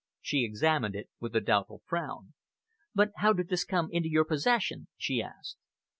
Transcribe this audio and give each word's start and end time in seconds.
She 0.19 0.43
examined 0.43 0.95
it 0.95 1.11
with 1.19 1.35
a 1.35 1.41
doubtful 1.41 1.83
frown. 1.85 2.33
"But 2.95 3.11
how 3.17 3.33
did 3.33 3.49
this 3.49 3.63
come 3.63 3.89
into 3.91 4.09
your 4.09 4.25
possession?" 4.25 4.87
she 4.97 5.21
asked. 5.21 5.59